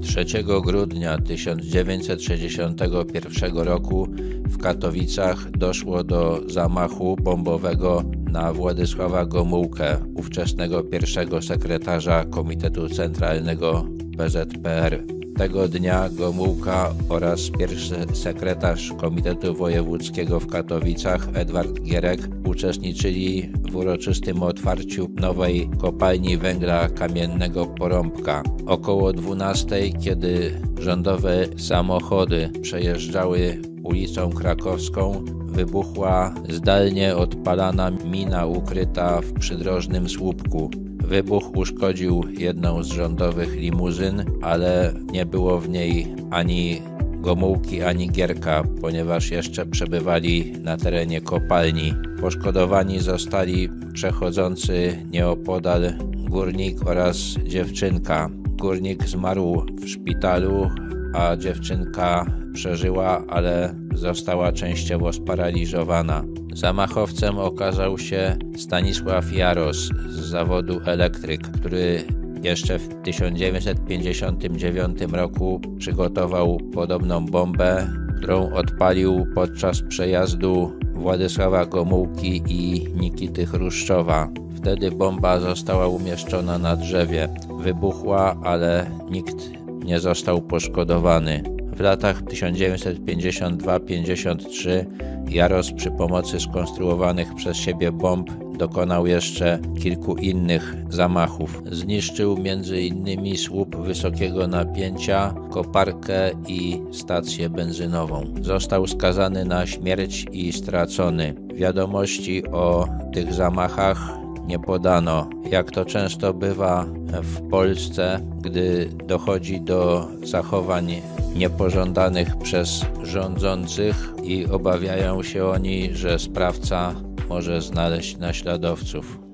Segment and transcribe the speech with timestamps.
[0.00, 0.24] 3
[0.62, 4.08] grudnia 1961 roku
[4.44, 13.86] w Katowicach doszło do zamachu bombowego na Władysława Gomułkę, ówczesnego pierwszego sekretarza Komitetu Centralnego
[14.18, 15.19] PZPR.
[15.40, 24.42] Tego dnia Gomułka oraz pierwszy sekretarz Komitetu Wojewódzkiego w Katowicach Edward Gierek uczestniczyli w uroczystym
[24.42, 28.42] otwarciu nowej kopalni węgla kamiennego Porąbka.
[28.66, 40.08] Około 12, kiedy rządowe samochody przejeżdżały ulicą Krakowską, wybuchła zdalnie odpalana mina ukryta w przydrożnym
[40.08, 40.70] słupku.
[41.10, 46.82] Wybuch uszkodził jedną z rządowych limuzyn, ale nie było w niej ani
[47.20, 51.94] Gomułki ani Gierka, ponieważ jeszcze przebywali na terenie kopalni.
[52.20, 55.92] Poszkodowani zostali przechodzący nieopodal
[56.28, 58.30] górnik oraz dziewczynka.
[58.56, 60.70] Górnik zmarł w szpitalu,
[61.14, 66.24] a dziewczynka przeżyła, ale została częściowo sparaliżowana.
[66.54, 69.76] Zamachowcem okazał się Stanisław Jaros
[70.08, 72.04] z zawodu elektryk, który
[72.42, 77.86] jeszcze w 1959 roku przygotował podobną bombę,
[78.18, 84.28] którą odpalił podczas przejazdu Władysława Gomułki i Nikity Chruszczowa.
[84.56, 87.28] Wtedy bomba została umieszczona na drzewie.
[87.58, 89.36] Wybuchła, ale nikt
[89.84, 91.59] nie został poszkodowany.
[91.72, 94.86] W latach 1952-53
[95.28, 101.62] Jaros przy pomocy skonstruowanych przez siebie bomb dokonał jeszcze kilku innych zamachów.
[101.72, 103.36] Zniszczył m.in.
[103.36, 108.34] słup wysokiego napięcia, koparkę i stację benzynową.
[108.40, 111.34] Został skazany na śmierć i stracony.
[111.54, 115.30] Wiadomości o tych zamachach nie podano.
[115.50, 116.86] Jak to często bywa
[117.22, 121.02] w Polsce, gdy dochodzi do zachowań
[121.34, 126.94] niepożądanych przez rządzących i obawiają się oni, że sprawca
[127.28, 129.29] może znaleźć naśladowców.